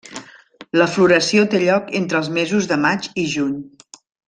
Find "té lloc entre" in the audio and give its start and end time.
1.51-2.19